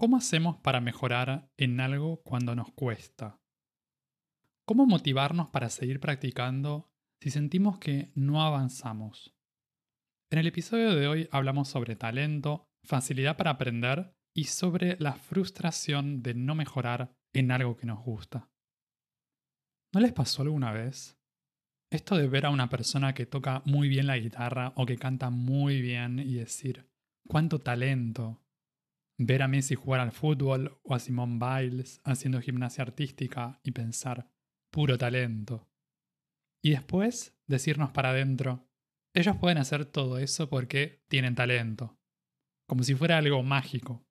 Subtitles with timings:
[0.00, 3.38] ¿Cómo hacemos para mejorar en algo cuando nos cuesta?
[4.64, 9.36] ¿Cómo motivarnos para seguir practicando si sentimos que no avanzamos?
[10.30, 16.22] En el episodio de hoy hablamos sobre talento, facilidad para aprender y sobre la frustración
[16.22, 18.48] de no mejorar en algo que nos gusta.
[19.92, 21.18] ¿No les pasó alguna vez?
[21.92, 25.28] Esto de ver a una persona que toca muy bien la guitarra o que canta
[25.28, 26.88] muy bien y decir,
[27.28, 28.40] cuánto talento,
[29.22, 34.30] ver a Messi jugar al fútbol o a Simone Biles haciendo gimnasia artística y pensar,
[34.70, 35.68] puro talento.
[36.62, 38.66] Y después decirnos para adentro,
[39.14, 41.98] ellos pueden hacer todo eso porque tienen talento,
[42.66, 44.06] como si fuera algo mágico.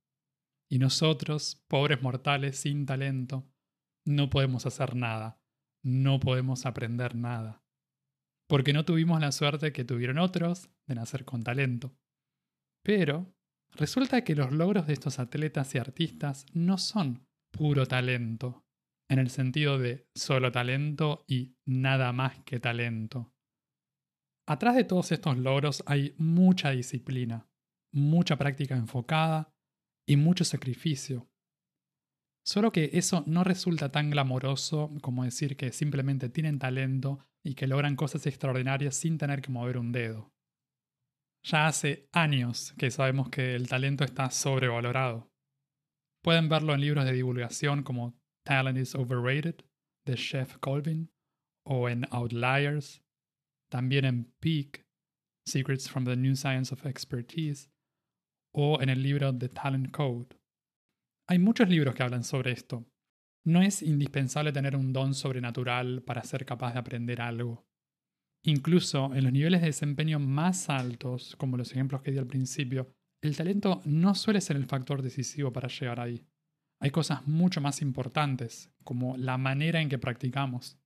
[0.70, 3.52] Y nosotros, pobres mortales sin talento,
[4.06, 5.42] no podemos hacer nada,
[5.84, 7.64] no podemos aprender nada,
[8.48, 11.98] porque no tuvimos la suerte que tuvieron otros de nacer con talento.
[12.84, 13.34] Pero
[13.76, 18.66] Resulta que los logros de estos atletas y artistas no son puro talento,
[19.10, 23.34] en el sentido de solo talento y nada más que talento.
[24.48, 27.48] Atrás de todos estos logros hay mucha disciplina,
[27.94, 29.54] mucha práctica enfocada
[30.08, 31.30] y mucho sacrificio.
[32.44, 37.68] Solo que eso no resulta tan glamoroso como decir que simplemente tienen talento y que
[37.68, 40.34] logran cosas extraordinarias sin tener que mover un dedo.
[41.44, 45.32] Ya hace años que sabemos que el talento está sobrevalorado.
[46.22, 49.56] Pueden verlo en libros de divulgación como Talent is Overrated
[50.06, 51.12] de Chef Colvin
[51.66, 53.02] o en Outliers,
[53.70, 54.86] también en Peak,
[55.46, 57.72] Secrets from the New Science of Expertise
[58.54, 60.36] o en el libro The Talent Code.
[61.28, 62.86] Hay muchos libros que hablan sobre esto.
[63.46, 67.69] No es indispensable tener un don sobrenatural para ser capaz de aprender algo.
[68.44, 72.90] Incluso en los niveles de desempeño más altos, como los ejemplos que di al principio,
[73.22, 76.26] el talento no suele ser el factor decisivo para llegar ahí.
[76.82, 80.80] Hay cosas mucho más importantes, como la manera en que practicamos.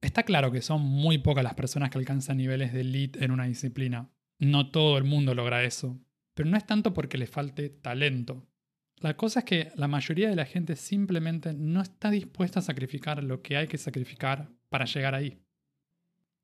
[0.00, 3.46] Está claro que son muy pocas las personas que alcanzan niveles de elite en una
[3.46, 4.10] disciplina.
[4.38, 6.00] No todo el mundo logra eso.
[6.34, 8.48] Pero no es tanto porque le falte talento.
[8.96, 13.22] La cosa es que la mayoría de la gente simplemente no está dispuesta a sacrificar
[13.22, 15.42] lo que hay que sacrificar para llegar ahí.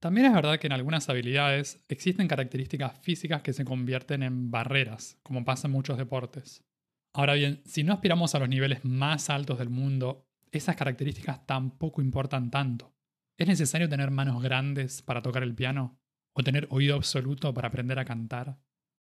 [0.01, 5.19] También es verdad que en algunas habilidades existen características físicas que se convierten en barreras,
[5.25, 6.65] como pasa en muchos deportes.
[7.13, 12.01] Ahora bien, si no aspiramos a los niveles más altos del mundo, esas características tampoco
[12.01, 12.95] importan tanto.
[13.37, 15.99] ¿Es necesario tener manos grandes para tocar el piano?
[16.33, 18.61] ¿O tener oído absoluto para aprender a cantar?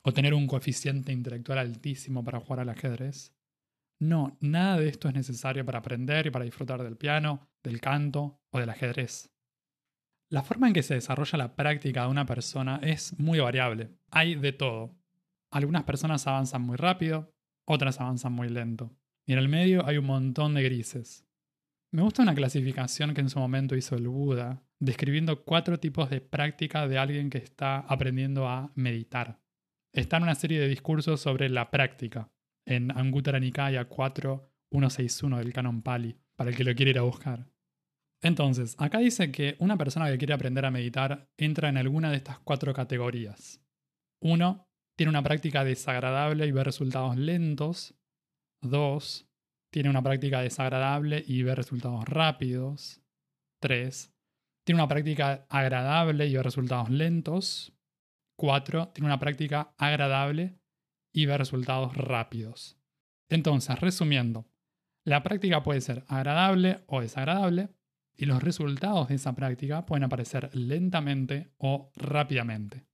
[0.04, 3.34] ¿O tener un coeficiente intelectual altísimo para jugar al ajedrez?
[4.00, 8.42] No, nada de esto es necesario para aprender y para disfrutar del piano, del canto
[8.52, 9.31] o del ajedrez.
[10.32, 13.90] La forma en que se desarrolla la práctica de una persona es muy variable.
[14.12, 14.96] Hay de todo.
[15.52, 17.34] Algunas personas avanzan muy rápido,
[17.66, 18.96] otras avanzan muy lento.
[19.26, 21.28] Y en el medio hay un montón de grises.
[21.92, 26.22] Me gusta una clasificación que en su momento hizo el Buda, describiendo cuatro tipos de
[26.22, 29.42] práctica de alguien que está aprendiendo a meditar.
[29.92, 32.32] Está en una serie de discursos sobre la práctica,
[32.66, 37.52] en Anguttara Nikaya 4.161 del Canon Pali, para el que lo quiere ir a buscar.
[38.22, 42.18] Entonces, acá dice que una persona que quiere aprender a meditar entra en alguna de
[42.18, 43.62] estas cuatro categorías.
[44.22, 47.96] Uno, tiene una práctica desagradable y ve resultados lentos.
[48.62, 49.28] Dos,
[49.72, 53.02] tiene una práctica desagradable y ve resultados rápidos.
[53.60, 54.14] Tres,
[54.64, 57.74] tiene una práctica agradable y ve resultados lentos.
[58.38, 60.60] Cuatro, tiene una práctica agradable
[61.14, 62.78] y ve resultados rápidos.
[63.30, 64.46] Entonces, resumiendo,
[65.06, 67.70] la práctica puede ser agradable o desagradable,
[68.22, 72.86] y los resultados de esa práctica pueden aparecer lentamente o rápidamente.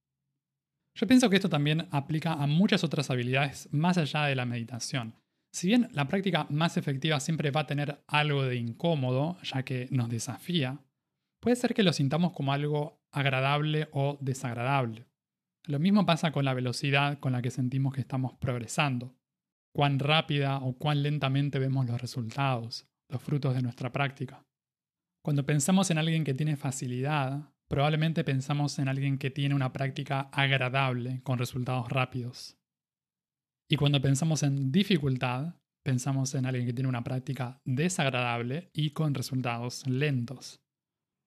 [0.95, 5.15] Yo pienso que esto también aplica a muchas otras habilidades más allá de la meditación.
[5.51, 9.89] Si bien la práctica más efectiva siempre va a tener algo de incómodo, ya que
[9.91, 10.79] nos desafía,
[11.41, 15.07] puede ser que lo sintamos como algo agradable o desagradable.
[15.65, 19.13] Lo mismo pasa con la velocidad con la que sentimos que estamos progresando.
[19.75, 24.46] Cuán rápida o cuán lentamente vemos los resultados, los frutos de nuestra práctica.
[25.27, 30.29] Cuando pensamos en alguien que tiene facilidad, probablemente pensamos en alguien que tiene una práctica
[30.31, 32.57] agradable con resultados rápidos.
[33.69, 39.13] Y cuando pensamos en dificultad, pensamos en alguien que tiene una práctica desagradable y con
[39.13, 40.61] resultados lentos.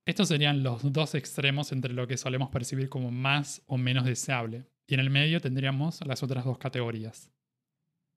[0.06, 4.64] Estos serían los dos extremos entre lo que solemos percibir como más o menos deseable,
[4.88, 7.31] y en el medio tendríamos las otras dos categorías.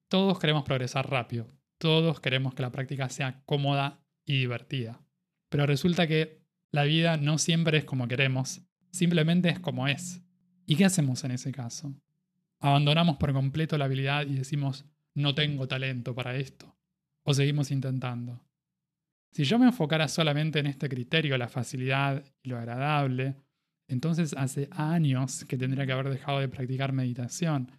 [0.09, 5.02] Todos queremos progresar rápido, todos queremos que la práctica sea cómoda y divertida,
[5.53, 6.41] pero resulta que
[6.71, 10.19] la vida no siempre es como queremos, simplemente es como es.
[10.65, 11.94] ¿Y qué hacemos en ese caso?
[12.59, 14.83] Abandonamos por completo la habilidad y decimos,
[15.13, 16.75] no tengo talento para esto.
[17.21, 18.44] O seguimos intentando.
[19.31, 23.35] Si yo me enfocara solamente en este criterio, la facilidad y lo agradable,
[23.88, 27.69] entonces hace años que tendría que haber dejado de practicar meditación.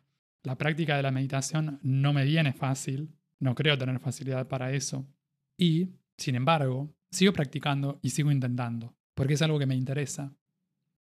[0.44, 5.12] La práctica de la meditación no me viene fácil, no creo tener facilidad para eso.
[5.58, 10.36] Y, sin embargo, sigo practicando y sigo intentando, porque es algo que me interesa.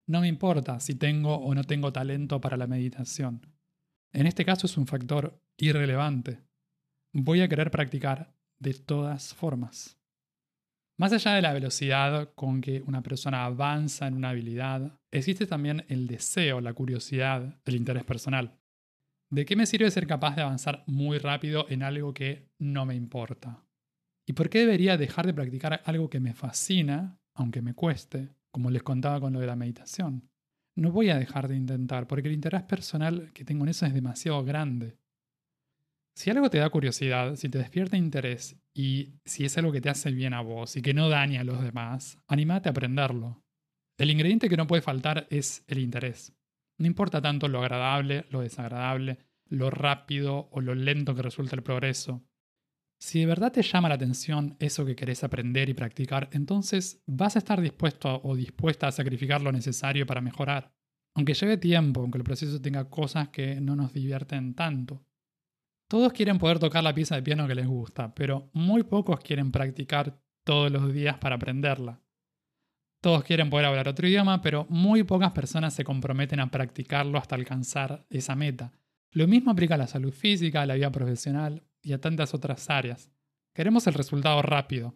[0.09, 3.47] No me importa si tengo o no tengo talento para la meditación.
[4.13, 6.41] En este caso es un factor irrelevante.
[7.13, 10.01] Voy a querer practicar de todas formas.
[10.99, 15.87] Más allá de la velocidad con que una persona avanza en una habilidad, existe también
[15.89, 18.59] el deseo, la curiosidad, el interés personal.
[19.31, 22.97] ¿De qué me sirve ser capaz de avanzar muy rápido en algo que no me
[22.97, 23.65] importa?
[24.31, 28.71] ¿Y por qué debería dejar de practicar algo que me fascina, aunque me cueste, como
[28.71, 30.31] les contaba con lo de la meditación?
[30.77, 33.93] No voy a dejar de intentar, porque el interés personal que tengo en eso es
[33.93, 34.97] demasiado grande.
[36.15, 39.91] Si algo te da curiosidad, si te despierta interés y si es algo que te
[39.91, 43.43] hace bien a vos y que no daña a los demás, anímate a aprenderlo.
[43.99, 46.33] El ingrediente que no puede faltar es el interés.
[46.79, 49.19] No importa tanto lo agradable, lo desagradable,
[49.49, 52.23] lo rápido o lo lento que resulta el progreso.
[53.01, 57.35] Si de verdad te llama la atención eso que querés aprender y practicar, entonces vas
[57.35, 60.75] a estar dispuesto o dispuesta a sacrificar lo necesario para mejorar.
[61.15, 65.03] Aunque lleve tiempo, aunque el proceso tenga cosas que no nos divierten tanto.
[65.89, 69.51] Todos quieren poder tocar la pieza de piano que les gusta, pero muy pocos quieren
[69.51, 72.03] practicar todos los días para aprenderla.
[73.01, 77.35] Todos quieren poder hablar otro idioma, pero muy pocas personas se comprometen a practicarlo hasta
[77.35, 78.73] alcanzar esa meta.
[79.11, 82.69] Lo mismo aplica a la salud física, a la vida profesional y a tantas otras
[82.71, 83.11] áreas.
[83.55, 84.95] Queremos el resultado rápido.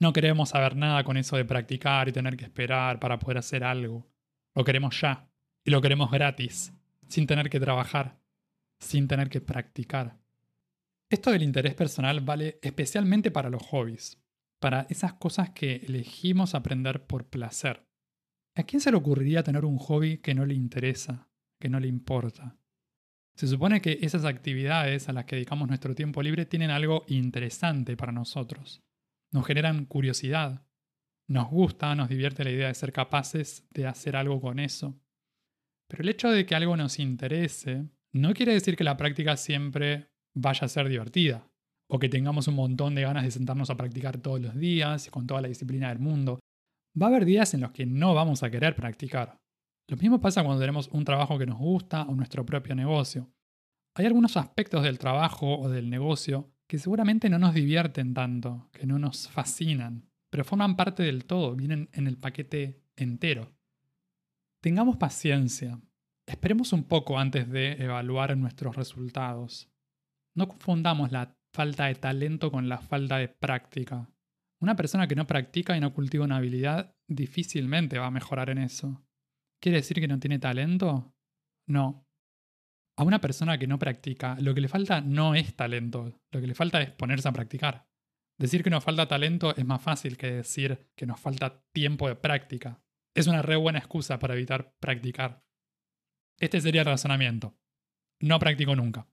[0.00, 3.64] No queremos saber nada con eso de practicar y tener que esperar para poder hacer
[3.64, 4.06] algo.
[4.54, 5.28] Lo queremos ya.
[5.64, 6.74] Y lo queremos gratis,
[7.08, 8.18] sin tener que trabajar,
[8.78, 10.18] sin tener que practicar.
[11.08, 14.18] Esto del interés personal vale especialmente para los hobbies,
[14.58, 17.86] para esas cosas que elegimos aprender por placer.
[18.56, 21.28] ¿A quién se le ocurriría tener un hobby que no le interesa,
[21.58, 22.56] que no le importa?
[23.36, 27.96] Se supone que esas actividades a las que dedicamos nuestro tiempo libre tienen algo interesante
[27.96, 28.82] para nosotros.
[29.32, 30.64] Nos generan curiosidad.
[31.26, 35.00] Nos gusta, nos divierte la idea de ser capaces de hacer algo con eso.
[35.88, 40.10] Pero el hecho de que algo nos interese no quiere decir que la práctica siempre
[40.34, 41.48] vaya a ser divertida,
[41.88, 45.10] o que tengamos un montón de ganas de sentarnos a practicar todos los días y
[45.10, 46.38] con toda la disciplina del mundo.
[47.00, 49.40] Va a haber días en los que no vamos a querer practicar.
[49.88, 53.30] Lo mismo pasa cuando tenemos un trabajo que nos gusta o nuestro propio negocio.
[53.94, 58.86] Hay algunos aspectos del trabajo o del negocio que seguramente no nos divierten tanto, que
[58.86, 63.54] no nos fascinan, pero forman parte del todo, vienen en el paquete entero.
[64.60, 65.80] Tengamos paciencia.
[66.26, 69.70] Esperemos un poco antes de evaluar nuestros resultados.
[70.34, 74.10] No confundamos la falta de talento con la falta de práctica.
[74.58, 78.58] Una persona que no practica y no cultiva una habilidad difícilmente va a mejorar en
[78.58, 79.03] eso.
[79.64, 81.16] ¿Quiere decir que no tiene talento?
[81.66, 82.06] No.
[82.98, 86.46] A una persona que no practica, lo que le falta no es talento, lo que
[86.46, 87.88] le falta es ponerse a practicar.
[88.38, 92.14] Decir que nos falta talento es más fácil que decir que nos falta tiempo de
[92.14, 92.84] práctica.
[93.14, 95.46] Es una re buena excusa para evitar practicar.
[96.38, 97.56] Este sería el razonamiento.
[98.20, 99.08] No practico nunca.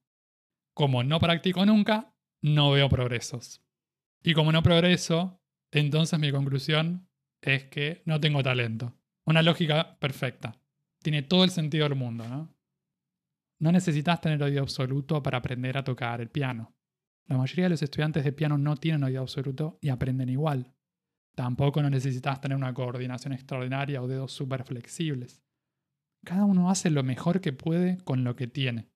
[0.75, 3.63] Como no practico nunca, no veo progresos.
[4.21, 5.41] Y como no progreso,
[5.71, 7.07] entonces mi conclusión
[7.41, 9.00] es que no tengo talento.
[9.25, 10.59] Una lógica perfecta.
[11.01, 12.53] Tiene todo el sentido del mundo, ¿no?
[13.59, 16.73] No necesitas tener oído absoluto para aprender a tocar el piano.
[17.27, 20.73] La mayoría de los estudiantes de piano no tienen oído absoluto y aprenden igual.
[21.35, 25.43] Tampoco no necesitas tener una coordinación extraordinaria o dedos súper flexibles.
[26.25, 28.89] Cada uno hace lo mejor que puede con lo que tiene.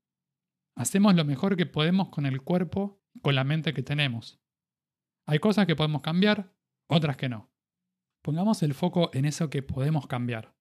[0.75, 4.41] Hacemos lo mejor que podemos con el cuerpo, con la mente que tenemos.
[5.25, 6.53] Hay cosas que podemos cambiar,
[6.87, 7.54] otras que no.
[8.25, 10.55] Pongamos el foco en eso que podemos cambiar.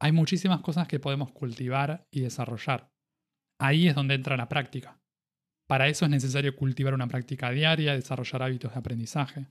[0.00, 2.90] Hay muchísimas cosas que podemos cultivar y desarrollar.
[3.60, 4.98] Ahí es donde entra la práctica.
[5.68, 9.46] Para eso es necesario cultivar una práctica diaria, desarrollar hábitos de aprendizaje.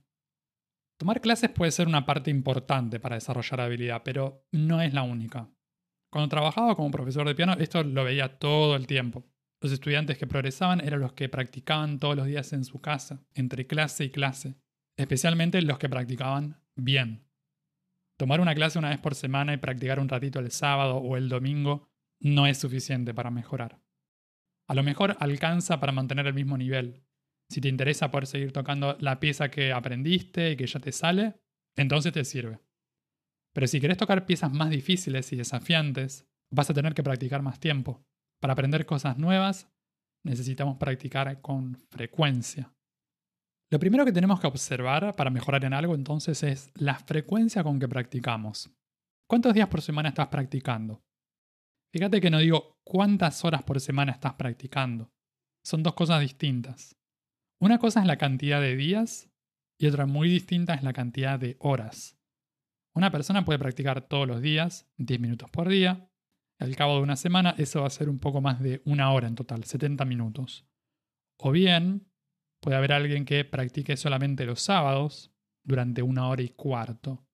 [0.98, 5.48] Tomar clases puede ser una parte importante para desarrollar habilidad, pero no es la única.
[6.12, 9.24] Cuando trabajaba como profesor de piano, esto lo veía todo el tiempo.
[9.62, 13.68] Los estudiantes que progresaban eran los que practicaban todos los días en su casa, entre
[13.68, 14.56] clase y clase,
[14.98, 17.31] especialmente los que practicaban bien.
[18.22, 21.28] Tomar una clase una vez por semana y practicar un ratito el sábado o el
[21.28, 23.82] domingo no es suficiente para mejorar.
[24.68, 27.04] A lo mejor alcanza para mantener el mismo nivel.
[27.50, 31.42] Si te interesa poder seguir tocando la pieza que aprendiste y que ya te sale,
[31.76, 32.60] entonces te sirve.
[33.54, 37.60] Pero si querés tocar piezas más difíciles y desafiantes, vas a tener que practicar más
[37.60, 38.06] tiempo.
[38.40, 39.68] Para aprender cosas nuevas,
[40.24, 42.72] necesitamos practicar con frecuencia.
[43.72, 47.80] Lo primero que tenemos que observar para mejorar en algo entonces es la frecuencia con
[47.80, 48.70] que practicamos.
[49.30, 51.02] ¿Cuántos días por semana estás practicando?
[51.94, 55.10] Fíjate que no digo cuántas horas por semana estás practicando.
[55.64, 56.98] Son dos cosas distintas.
[57.62, 59.32] Una cosa es la cantidad de días
[59.80, 62.18] y otra muy distinta es la cantidad de horas.
[62.94, 66.12] Una persona puede practicar todos los días, 10 minutos por día,
[66.60, 69.30] al cabo de una semana eso va a ser un poco más de una hora
[69.30, 70.68] en total, 70 minutos.
[71.38, 72.11] O bien,
[72.62, 75.32] puede haber alguien que practique solamente los sábados
[75.64, 77.26] durante una hora y cuarto.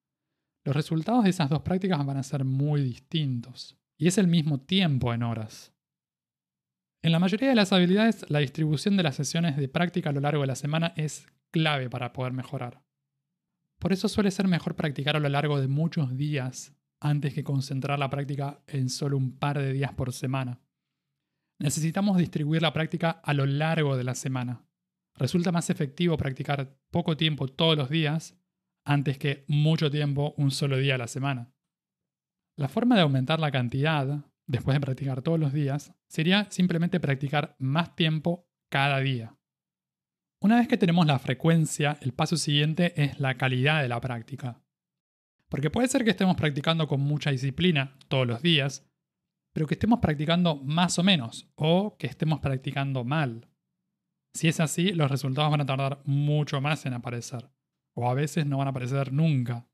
[0.64, 3.78] Los resultados de esas dos prácticas van a ser muy distintos.
[3.98, 5.74] Y es el mismo tiempo en horas.
[7.02, 10.20] En la mayoría de las habilidades, la distribución de las sesiones de práctica a lo
[10.20, 12.84] largo de la semana es clave para poder mejorar.
[13.80, 18.00] Por eso suele ser mejor practicar a lo largo de muchos días antes que concentrar
[18.00, 20.60] la práctica en solo un par de días por semana.
[21.60, 24.67] Necesitamos distribuir la práctica a lo largo de la semana.
[25.18, 28.40] Resulta más efectivo practicar poco tiempo todos los días
[28.86, 31.52] antes que mucho tiempo un solo día a la semana.
[32.56, 37.56] La forma de aumentar la cantidad, después de practicar todos los días, sería simplemente practicar
[37.60, 39.36] más tiempo cada día.
[40.40, 44.62] Una vez que tenemos la frecuencia, el paso siguiente es la calidad de la práctica.
[45.50, 48.88] Porque puede ser que estemos practicando con mucha disciplina todos los días,
[49.54, 53.50] pero que estemos practicando más o menos, o que estemos practicando mal.
[54.38, 57.50] Si es así, los resultados van a tardar mucho más en aparecer,
[57.96, 59.68] o a veces no van a aparecer nunca.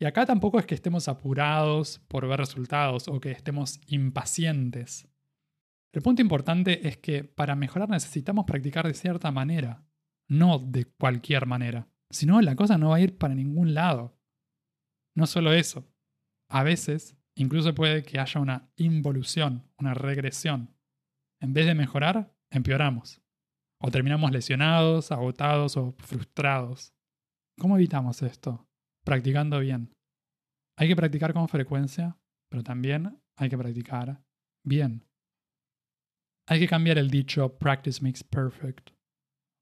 [0.00, 5.06] Y acá tampoco es que estemos apurados por ver resultados o que estemos impacientes.
[5.92, 9.86] El punto importante es que para mejorar necesitamos practicar de cierta manera,
[10.30, 11.90] no de cualquier manera.
[12.08, 14.18] Si no, la cosa no va a ir para ningún lado.
[15.14, 15.92] No solo eso,
[16.48, 20.74] a veces incluso puede que haya una involución, una regresión.
[21.38, 23.20] En vez de mejorar, empeoramos.
[23.80, 26.92] O terminamos lesionados, agotados o frustrados.
[27.58, 28.68] ¿Cómo evitamos esto?
[29.04, 29.94] Practicando bien.
[30.76, 32.18] Hay que practicar con frecuencia,
[32.50, 34.22] pero también hay que practicar
[34.64, 35.04] bien.
[36.48, 38.90] Hay que cambiar el dicho practice makes perfect.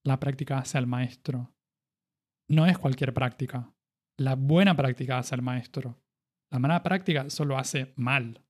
[0.05, 1.53] La práctica hace al maestro.
[2.49, 3.75] No es cualquier práctica.
[4.19, 6.01] La buena práctica hace al maestro.
[6.53, 8.46] La mala práctica solo hace mal.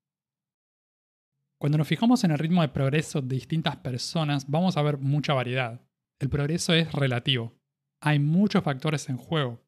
[1.59, 5.33] Cuando nos fijamos en el ritmo de progreso de distintas personas, vamos a ver mucha
[5.33, 5.81] variedad.
[6.19, 7.59] El progreso es relativo.
[8.01, 9.65] Hay muchos factores en juego.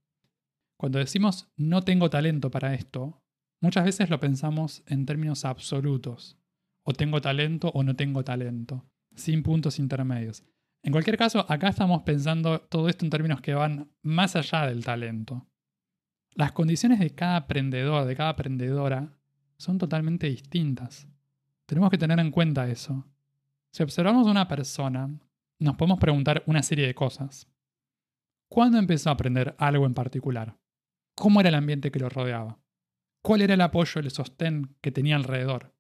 [0.77, 3.23] Cuando decimos no tengo talento para esto,
[3.61, 6.39] muchas veces lo pensamos en términos absolutos.
[6.83, 10.45] O tengo talento o no tengo talento, sin puntos intermedios.
[10.83, 14.85] En cualquier caso, acá estamos pensando todo esto en términos que van más allá del
[14.85, 15.47] talento.
[16.35, 19.19] Las condiciones de cada aprendedor, de cada aprendedora,
[19.57, 21.09] son totalmente distintas.
[21.69, 23.05] Tenemos que tener en cuenta eso.
[23.73, 25.11] Si observamos a una persona,
[25.59, 27.47] nos podemos preguntar una serie de cosas.
[28.49, 30.57] ¿Cuándo empezó a aprender algo en particular?
[31.15, 32.59] ¿Cómo era el ambiente que lo rodeaba?
[33.23, 35.75] ¿Cuál era el apoyo, el sostén que tenía alrededor?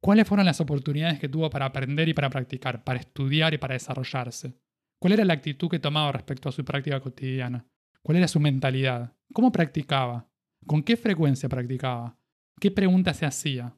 [0.00, 3.74] ¿Cuáles fueron las oportunidades que tuvo para aprender y para practicar, para estudiar y para
[3.74, 4.58] desarrollarse?
[4.98, 7.66] ¿Cuál era la actitud que tomaba respecto a su práctica cotidiana?
[8.00, 9.12] ¿Cuál era su mentalidad?
[9.34, 10.26] ¿Cómo practicaba?
[10.66, 12.16] ¿Con qué frecuencia practicaba?
[12.58, 13.77] ¿Qué preguntas se hacía?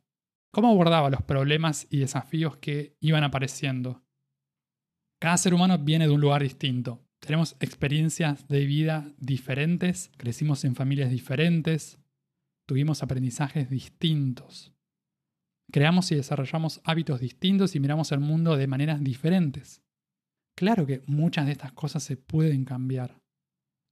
[0.53, 4.03] ¿Cómo abordaba los problemas y desafíos que iban apareciendo?
[5.21, 7.07] Cada ser humano viene de un lugar distinto.
[7.21, 12.01] Tenemos experiencias de vida diferentes, crecimos en familias diferentes,
[12.67, 14.73] tuvimos aprendizajes distintos.
[15.71, 19.85] Creamos y desarrollamos hábitos distintos y miramos el mundo de maneras diferentes.
[20.57, 23.21] Claro que muchas de estas cosas se pueden cambiar.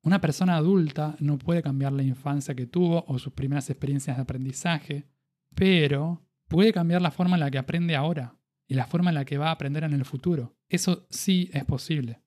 [0.02, 4.22] Una persona adulta no puede cambiar la infancia que tuvo o sus primeras experiencias de
[4.22, 5.08] aprendizaje,
[5.54, 8.36] pero puede cambiar la forma en la que aprende ahora
[8.66, 10.56] y la forma en la que va a aprender en el futuro.
[10.68, 12.22] Eso sí es posible.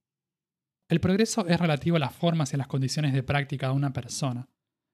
[0.89, 3.93] El progreso es relativo a las formas y a las condiciones de práctica de una
[3.93, 4.49] persona.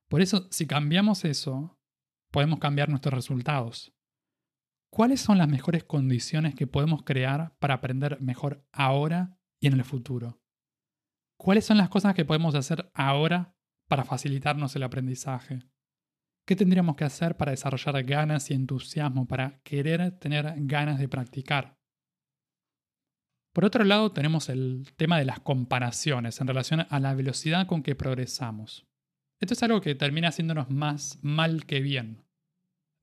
[0.09, 1.79] Por eso, si cambiamos eso,
[2.31, 3.93] podemos cambiar nuestros resultados.
[4.89, 9.83] ¿Cuáles son las mejores condiciones que podemos crear para aprender mejor ahora y en el
[9.83, 10.41] futuro?
[11.37, 13.55] ¿Cuáles son las cosas que podemos hacer ahora
[13.87, 15.59] para facilitarnos el aprendizaje?
[16.47, 21.77] ¿Qué tendríamos que hacer para desarrollar ganas y entusiasmo, para querer tener ganas de practicar?
[23.53, 27.83] Por otro lado, tenemos el tema de las comparaciones en relación a la velocidad con
[27.83, 28.87] que progresamos.
[29.41, 32.23] Esto es algo que termina haciéndonos más mal que bien.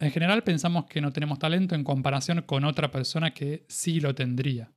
[0.00, 4.14] En general pensamos que no tenemos talento en comparación con otra persona que sí lo
[4.14, 4.72] tendría.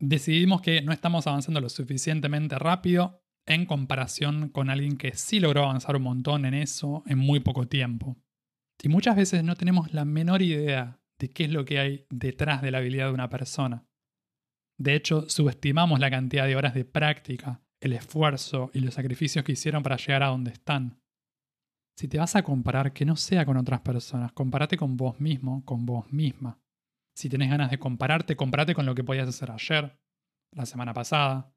[0.00, 5.64] Decidimos que no estamos avanzando lo suficientemente rápido en comparación con alguien que sí logró
[5.64, 8.16] avanzar un montón en eso en muy poco tiempo.
[8.82, 12.62] Y muchas veces no tenemos la menor idea de qué es lo que hay detrás
[12.62, 13.86] de la habilidad de una persona.
[14.78, 19.52] De hecho, subestimamos la cantidad de horas de práctica, el esfuerzo y los sacrificios que
[19.52, 21.00] hicieron para llegar a donde están.
[21.96, 25.64] Si te vas a comparar, que no sea con otras personas, compárate con vos mismo,
[25.64, 26.58] con vos misma.
[27.14, 29.96] Si tenés ganas de compararte, compárate con lo que podías hacer ayer,
[30.52, 31.54] la semana pasada,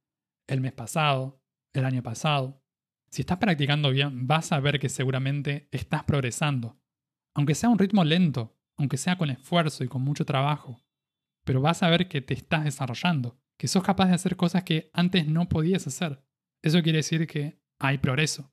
[0.48, 1.42] el mes pasado,
[1.78, 2.64] el año pasado.
[3.10, 6.80] Si estás practicando bien, vas a ver que seguramente estás progresando.
[7.34, 10.82] Aunque sea a un ritmo lento, aunque sea con esfuerzo y con mucho trabajo.
[11.44, 14.90] Pero vas a ver que te estás desarrollando, que sos capaz de hacer cosas que
[14.94, 16.22] antes no podías hacer.
[16.62, 18.52] Eso quiere decir que hay progreso.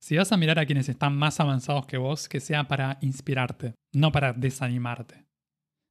[0.00, 3.74] Si vas a mirar a quienes están más avanzados que vos, que sea para inspirarte,
[3.92, 5.26] no para desanimarte.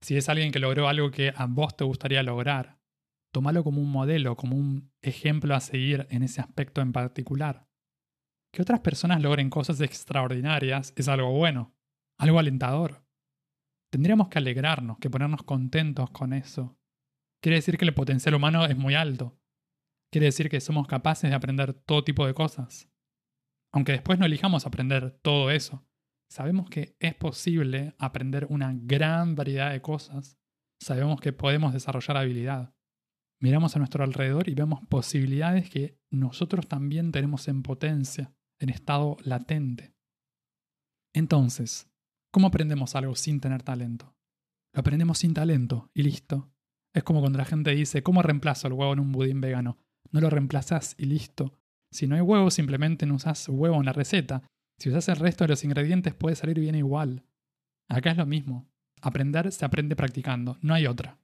[0.01, 2.77] Si es alguien que logró algo que a vos te gustaría lograr,
[3.33, 7.67] tómalo como un modelo, como un ejemplo a seguir en ese aspecto en particular.
[8.53, 11.75] Que otras personas logren cosas extraordinarias es algo bueno,
[12.19, 13.03] algo alentador.
[13.91, 16.77] Tendríamos que alegrarnos, que ponernos contentos con eso.
[17.41, 19.37] Quiere decir que el potencial humano es muy alto.
[20.11, 22.87] Quiere decir que somos capaces de aprender todo tipo de cosas.
[23.73, 25.87] Aunque después no elijamos aprender todo eso,
[26.29, 30.37] sabemos que es posible aprender una gran variedad de cosas.
[30.79, 32.75] Sabemos que podemos desarrollar habilidad.
[33.43, 39.17] Miramos a nuestro alrededor y vemos posibilidades que nosotros también tenemos en potencia, en estado
[39.25, 39.93] latente.
[41.13, 41.91] Entonces,
[42.31, 44.15] ¿cómo aprendemos algo sin tener talento?
[44.73, 46.53] Lo aprendemos sin talento y listo.
[46.95, 49.77] Es como cuando la gente dice, ¿cómo reemplazo el huevo en un budín vegano?
[50.09, 51.59] No lo reemplazas y listo.
[51.91, 54.43] Si no hay huevo, simplemente no usas huevo en la receta.
[54.79, 57.25] Si usas el resto de los ingredientes, puede salir bien igual.
[57.89, 58.69] Acá es lo mismo.
[59.01, 61.19] Aprender se aprende practicando, no hay otra.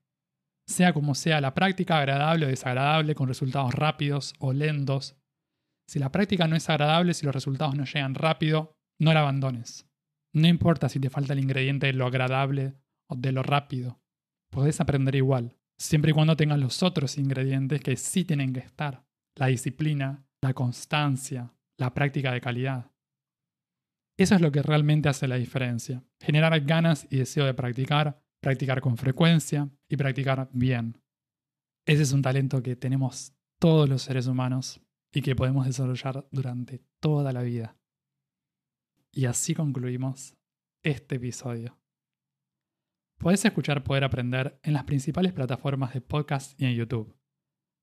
[0.69, 5.17] Sea como sea la práctica, agradable o desagradable, con resultados rápidos o lentos.
[5.87, 9.87] Si la práctica no es agradable, si los resultados no llegan rápido, no la abandones.
[10.31, 12.75] No importa si te falta el ingrediente de lo agradable
[13.09, 13.99] o de lo rápido.
[14.51, 19.03] Podés aprender igual, siempre y cuando tengas los otros ingredientes que sí tienen que estar.
[19.37, 22.91] La disciplina, la constancia, la práctica de calidad.
[24.19, 26.03] Eso es lo que realmente hace la diferencia.
[26.21, 31.01] Generar ganas y deseo de practicar, practicar con frecuencia y practicar bien.
[31.85, 36.83] Ese es un talento que tenemos todos los seres humanos y que podemos desarrollar durante
[36.99, 37.77] toda la vida.
[39.11, 40.35] Y así concluimos
[40.83, 41.77] este episodio.
[43.17, 47.17] Puedes escuchar Poder Aprender en las principales plataformas de podcast y en YouTube.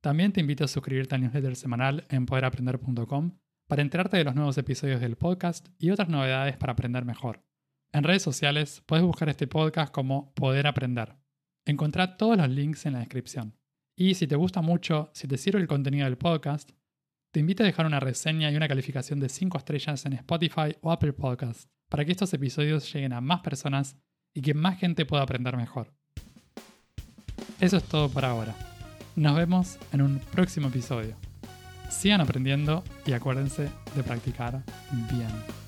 [0.00, 4.56] También te invito a suscribirte al newsletter semanal en poderaprender.com para enterarte de los nuevos
[4.56, 7.44] episodios del podcast y otras novedades para aprender mejor.
[7.92, 11.16] En redes sociales puedes buscar este podcast como Poder Aprender.
[11.64, 13.56] Encontrá todos los links en la descripción.
[13.96, 16.70] Y si te gusta mucho, si te sirve el contenido del podcast,
[17.32, 20.92] te invito a dejar una reseña y una calificación de 5 estrellas en Spotify o
[20.92, 23.96] Apple Podcast para que estos episodios lleguen a más personas
[24.34, 25.92] y que más gente pueda aprender mejor.
[27.60, 28.54] Eso es todo por ahora.
[29.14, 31.16] Nos vemos en un próximo episodio.
[31.88, 34.62] Sigan aprendiendo y acuérdense de practicar
[35.10, 35.65] bien.